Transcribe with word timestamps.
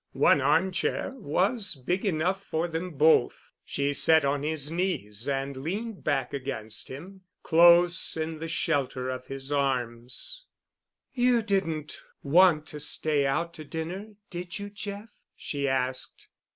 One 0.17 0.41
armchair 0.41 1.11
was 1.15 1.75
big 1.75 2.07
enough 2.07 2.43
for 2.43 2.67
them 2.67 2.95
both. 2.97 3.51
She 3.63 3.93
sat 3.93 4.25
on 4.25 4.41
his 4.41 4.71
knees 4.71 5.27
and 5.29 5.55
leaned 5.55 6.03
back 6.03 6.33
against 6.33 6.87
him, 6.87 7.21
close 7.43 8.17
in 8.17 8.39
the 8.39 8.47
shelter 8.47 9.11
of 9.11 9.27
his 9.27 9.51
arms. 9.51 10.45
"You 11.13 11.43
didn't 11.43 12.01
want 12.23 12.65
to 12.69 12.79
stay 12.79 13.27
out 13.27 13.53
to 13.53 13.63
dinner, 13.63 14.15
did 14.31 14.57
you, 14.57 14.71
Jeff?" 14.71 15.09
she 15.35 15.67
asked. 15.67 16.29